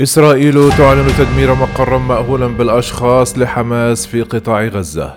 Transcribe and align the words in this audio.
إسرائيل 0.00 0.70
تعلن 0.78 1.06
تدمير 1.18 1.54
مقرا 1.54 1.98
مأهولا 1.98 2.46
بالأشخاص 2.46 3.38
لحماس 3.38 4.06
في 4.06 4.22
قطاع 4.22 4.64
غزة. 4.64 5.14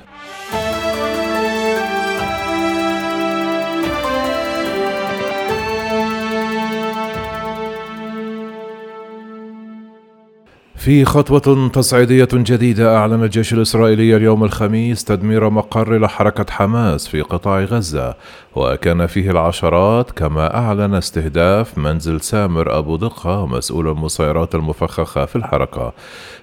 في 10.86 11.05
خطوة 11.05 11.70
تصعيدية 11.70 12.27
جديدة 12.33 12.97
أعلن 12.97 13.23
الجيش 13.23 13.54
الإسرائيلي 13.54 14.15
اليوم 14.15 14.43
الخميس 14.43 15.04
تدمير 15.04 15.50
مقر 15.50 15.97
لحركة 15.97 16.45
حماس 16.50 17.07
في 17.07 17.21
قطاع 17.21 17.59
غزة 17.59 18.15
وكان 18.55 19.05
فيه 19.05 19.32
العشرات 19.32 20.11
كما 20.11 20.57
أعلن 20.57 20.93
استهداف 20.93 21.77
منزل 21.77 22.21
سامر 22.21 22.77
أبو 22.77 22.95
دقة 22.95 23.45
مسؤول 23.47 23.87
المسيرات 23.87 24.55
المفخخة 24.55 25.25
في 25.25 25.36
الحركة. 25.36 25.93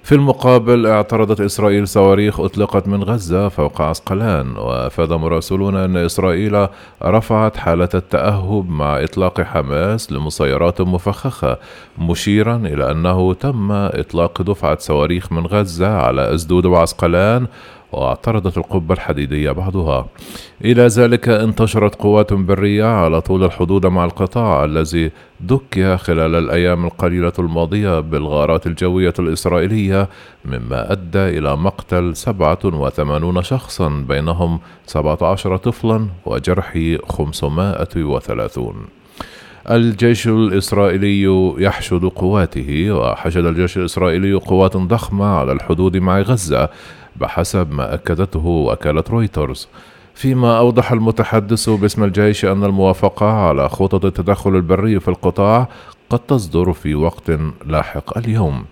في 0.03 0.15
المقابل 0.15 0.87
اعترضت 0.87 1.41
إسرائيل 1.41 1.87
صواريخ 1.87 2.39
أطلقت 2.39 2.87
من 2.87 3.03
غزة 3.03 3.49
فوق 3.49 3.81
عسقلان 3.81 4.57
وأفاد 4.57 5.13
مراسلون 5.13 5.75
أن 5.75 5.97
إسرائيل 5.97 6.67
رفعت 7.03 7.57
حالة 7.57 7.89
التأهب 7.93 8.69
مع 8.69 9.03
إطلاق 9.03 9.41
حماس 9.41 10.11
لمسيرات 10.11 10.81
مفخخة 10.81 11.57
مشيرا 11.97 12.55
إلى 12.55 12.91
أنه 12.91 13.33
تم 13.33 13.71
إطلاق 13.71 14.32
إطلاق 14.33 14.41
دفعة 14.55 14.77
صواريخ 14.79 15.31
من 15.31 15.45
غزة 15.47 15.87
على 15.87 16.35
أسدود 16.35 16.65
وعسقلان 16.65 17.47
واعترضت 17.91 18.57
القبة 18.57 18.93
الحديدية 18.93 19.51
بعضها. 19.51 20.05
إلى 20.65 20.87
ذلك 20.87 21.29
انتشرت 21.29 21.95
قوات 21.95 22.33
برية 22.33 22.85
على 22.85 23.21
طول 23.21 23.43
الحدود 23.43 23.85
مع 23.85 24.05
القطاع 24.05 24.63
الذي 24.63 25.11
دكي 25.39 25.97
خلال 25.97 26.35
الأيام 26.35 26.85
القليلة 26.85 27.33
الماضية 27.39 27.99
بالغارات 27.99 28.67
الجوية 28.67 29.13
الإسرائيلية 29.19 30.09
مما 30.45 30.91
أدى 30.91 31.37
إلى 31.37 31.57
مقتل 31.57 32.15
87 32.15 33.41
شخصا 33.43 33.89
بينهم 34.07 34.59
17 34.85 35.57
طفلا 35.57 36.07
وجرح 36.25 36.97
530 37.09 39.02
الجيش 39.71 40.27
الإسرائيلي 40.27 41.23
يحشد 41.63 42.05
قواته 42.05 42.91
وحشد 42.91 43.45
الجيش 43.45 43.77
الإسرائيلي 43.77 44.33
قوات 44.33 44.77
ضخمة 44.77 45.25
على 45.25 45.51
الحدود 45.51 45.97
مع 45.97 46.19
غزة 46.19 46.69
بحسب 47.15 47.71
ما 47.71 47.93
أكدته 47.93 48.45
وكالة 48.45 49.03
رويترز. 49.09 49.67
فيما 50.15 50.57
أوضح 50.57 50.91
المتحدث 50.91 51.69
باسم 51.69 52.03
الجيش 52.03 52.45
أن 52.45 52.63
الموافقة 52.63 53.25
على 53.25 53.69
خطط 53.69 54.05
التدخل 54.05 54.55
البري 54.55 54.99
في 54.99 55.07
القطاع 55.07 55.67
قد 56.09 56.19
تصدر 56.19 56.73
في 56.73 56.95
وقت 56.95 57.31
لاحق 57.65 58.17
اليوم. 58.17 58.65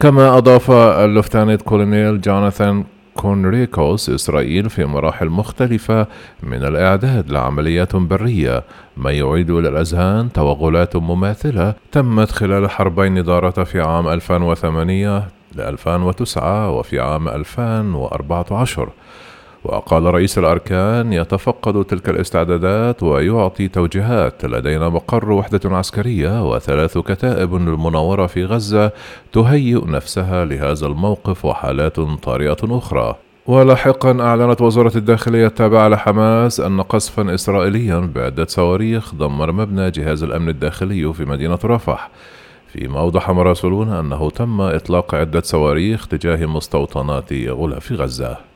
كما 0.00 0.38
أضاف 0.38 0.70
اللفتنانت 0.70 1.62
كولونيل 1.62 2.20
جوناثان 2.20 2.84
كونريكوس 3.14 4.10
إسرائيل 4.10 4.70
في 4.70 4.84
مراحل 4.84 5.28
مختلفة 5.28 6.06
من 6.42 6.64
الإعداد 6.64 7.30
لعمليات 7.30 7.96
برية. 7.96 8.64
ما 8.96 9.10
يعيد 9.10 9.50
إلى 9.50 9.68
الأذهان 9.68 10.32
توغلات 10.32 10.96
مماثلة 10.96 11.74
تمت 11.92 12.30
خلال 12.30 12.70
حربين 12.70 13.22
دارتا 13.22 13.64
في 13.64 13.80
عام 13.80 14.08
2008 14.08 15.28
ل 15.56 15.60
2009 15.60 16.70
وفي 16.70 17.00
عام 17.00 17.28
2014 17.28 18.88
وقال 19.64 20.14
رئيس 20.14 20.38
الأركان 20.38 21.12
يتفقد 21.12 21.84
تلك 21.84 22.08
الاستعدادات 22.08 23.02
ويعطي 23.02 23.68
توجيهات 23.68 24.44
لدينا 24.44 24.88
مقر 24.88 25.32
وحدة 25.32 25.60
عسكرية 25.64 26.50
وثلاث 26.50 26.98
كتائب 26.98 27.54
للمناورة 27.54 28.26
في 28.26 28.44
غزة 28.44 28.92
تهيئ 29.32 29.86
نفسها 29.86 30.44
لهذا 30.44 30.86
الموقف 30.86 31.44
وحالات 31.44 32.00
طارئة 32.00 32.56
أخرى. 32.62 33.16
ولاحقا 33.46 34.20
أعلنت 34.20 34.62
وزارة 34.62 34.98
الداخلية 34.98 35.46
التابعة 35.46 35.88
لحماس 35.88 36.60
أن 36.60 36.80
قصفا 36.82 37.34
إسرائيليا 37.34 38.10
بعدة 38.14 38.46
صواريخ 38.48 39.14
دمر 39.14 39.52
مبنى 39.52 39.90
جهاز 39.90 40.22
الأمن 40.22 40.48
الداخلي 40.48 41.12
في 41.12 41.24
مدينة 41.24 41.58
رفح. 41.64 42.10
فيما 42.68 43.00
أوضح 43.00 43.30
مراسلون 43.30 43.88
أنه 43.88 44.30
تم 44.30 44.60
إطلاق 44.60 45.14
عدة 45.14 45.40
صواريخ 45.40 46.06
تجاه 46.06 46.46
مستوطنات 46.46 47.32
غلاف 47.32 47.92
غزة. 47.92 48.53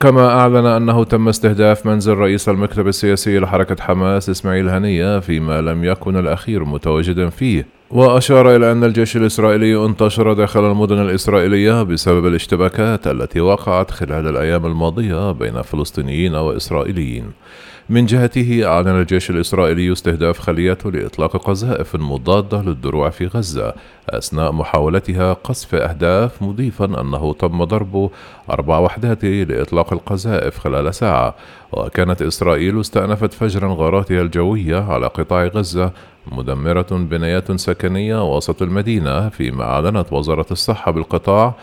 كما 0.00 0.28
أعلن 0.40 0.66
أنه 0.66 1.04
تم 1.04 1.28
استهداف 1.28 1.86
منزل 1.86 2.12
رئيس 2.14 2.48
المكتب 2.48 2.88
السياسي 2.88 3.38
لحركة 3.38 3.82
حماس 3.82 4.30
إسماعيل 4.30 4.68
هنية 4.68 5.20
فيما 5.20 5.60
لم 5.60 5.84
يكن 5.84 6.16
الأخير 6.16 6.64
متواجدا 6.64 7.28
فيه. 7.28 7.77
وأشار 7.90 8.56
إلى 8.56 8.72
أن 8.72 8.84
الجيش 8.84 9.16
الإسرائيلي 9.16 9.84
انتشر 9.84 10.32
داخل 10.32 10.70
المدن 10.70 10.98
الإسرائيلية 10.98 11.82
بسبب 11.82 12.26
الاشتباكات 12.26 13.06
التي 13.06 13.40
وقعت 13.40 13.90
خلال 13.90 14.28
الأيام 14.28 14.66
الماضية 14.66 15.32
بين 15.32 15.62
فلسطينيين 15.62 16.34
وإسرائيليين. 16.34 17.32
من 17.88 18.06
جهته 18.06 18.62
أعلن 18.64 18.88
الجيش 18.88 19.30
الإسرائيلي 19.30 19.92
استهداف 19.92 20.38
خليته 20.38 20.90
لإطلاق 20.90 21.36
قذائف 21.36 21.96
مضادة 21.96 22.62
للدروع 22.62 23.10
في 23.10 23.26
غزة 23.26 23.74
أثناء 24.08 24.52
محاولتها 24.52 25.32
قصف 25.32 25.74
أهداف 25.74 26.42
مضيفا 26.42 26.84
أنه 26.84 27.34
تم 27.34 27.64
ضرب 27.64 28.10
أربع 28.50 28.78
وحدات 28.78 29.24
لإطلاق 29.24 29.92
القذائف 29.92 30.58
خلال 30.58 30.94
ساعة. 30.94 31.34
وكانت 31.72 32.22
إسرائيل 32.22 32.80
استأنفت 32.80 33.32
فجرا 33.32 33.74
غاراتها 33.78 34.22
الجوية 34.22 34.76
على 34.76 35.06
قطاع 35.06 35.46
غزة 35.46 35.92
مدمرة 36.32 36.86
بنايات 36.90 37.52
سكنية 37.52 38.36
وسط 38.36 38.62
المدينة 38.62 39.28
فيما 39.28 39.64
أعلنت 39.64 40.12
وزارة 40.12 40.46
الصحة 40.50 40.90
بالقطاع 40.92 41.54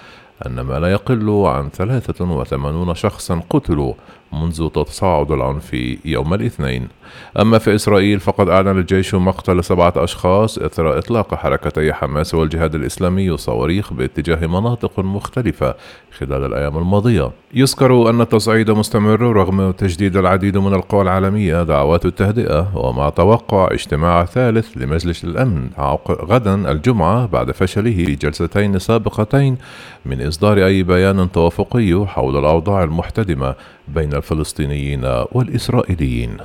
أن 0.46 0.62
ما 0.62 0.80
لا 0.80 0.92
يقل 0.92 1.30
عن 1.48 1.70
83 1.70 2.96
شخصا 2.96 3.42
قتلوا 3.50 3.94
منذ 4.41 4.69
تصاعد 4.69 5.31
العنف 5.31 5.73
يوم 6.06 6.34
الاثنين. 6.34 6.88
أما 7.40 7.57
في 7.57 7.75
إسرائيل 7.75 8.19
فقد 8.19 8.50
أعلن 8.50 8.78
الجيش 8.78 9.16
مقتل 9.16 9.63
سبعة 9.63 9.94
أشخاص 9.97 10.57
إثر 10.57 10.97
إطلاق 10.97 11.35
حركتي 11.35 11.94
حماس 11.94 12.34
والجهاد 12.34 12.75
الإسلامي 12.75 13.38
صواريخ 13.38 13.94
باتجاه 13.94 14.47
مناطق 14.47 15.00
مختلفة 15.00 15.75
خلال 16.18 16.46
الأيام 16.46 16.78
الماضية. 16.78 17.31
يذكر 17.53 18.09
أن 18.09 18.22
التصعيد 18.22 18.72
مستمر 18.72 19.22
رغم 19.22 19.72
تجديد 19.72 20.18
العديد 20.18 20.57
من 20.57 20.73
القوى 20.73 21.02
العالمية 21.02 21.63
دعوات 21.63 22.06
التهدئة 22.06 22.78
ومع 22.78 23.09
توقع 23.09 23.67
اجتماع 23.72 24.25
ثالث 24.25 24.78
لمجلس 24.78 25.23
الأمن 25.23 25.69
غدا 26.09 26.72
الجمعة 26.72 27.25
بعد 27.25 27.52
فشله 27.52 28.06
في 28.06 28.16
جلستين 28.16 28.79
سابقتين 28.79 29.57
من 30.06 30.28
إصدار 30.28 30.66
أي 30.66 30.84
بيان 30.84 31.31
توافقي 31.31 32.06
حول 32.07 32.38
الأوضاع 32.38 32.84
المحتدمة 32.84 33.56
بين 33.88 34.13
الفلسطينيين 34.13 35.06
والإسرائيليين. 35.31 36.38